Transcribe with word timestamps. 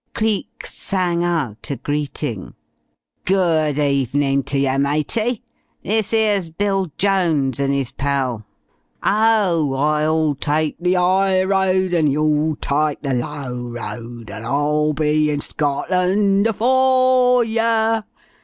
Cleek 0.15 0.65
sang 0.65 1.23
out 1.23 1.69
a 1.69 1.75
greeting. 1.77 2.55
"Good 3.23 3.77
evenin' 3.77 4.41
to 4.45 4.57
yer, 4.57 4.79
matey! 4.79 5.43
This 5.83 6.11
'ers's 6.11 6.49
Bill 6.49 6.91
Jones 6.97 7.59
and 7.59 7.71
'is 7.71 7.91
pal. 7.91 8.43
'Ow, 9.03 9.73
I'll 9.73 10.33
tyke 10.33 10.75
the 10.79 10.97
'ighroad, 10.97 11.93
and 11.93 12.11
you'll 12.11 12.55
tyke 12.55 13.03
the 13.03 13.13
laow 13.13 13.53
road! 13.71 14.31
and 14.31 14.43
I'll 14.43 14.93
be 14.93 15.29
in 15.29 15.39
Scotland 15.39 16.47
afore 16.47 17.43
yer'.... 17.43 18.03